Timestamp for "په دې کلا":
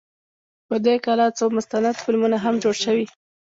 0.67-1.27